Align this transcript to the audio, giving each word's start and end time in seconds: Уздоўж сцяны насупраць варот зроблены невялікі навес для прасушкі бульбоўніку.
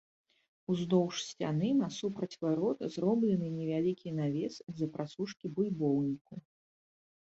Уздоўж 0.75 1.19
сцяны 1.25 1.69
насупраць 1.83 2.39
варот 2.47 2.79
зроблены 2.97 3.47
невялікі 3.61 4.17
навес 4.23 4.53
для 4.75 4.93
прасушкі 4.99 5.45
бульбоўніку. 5.57 6.45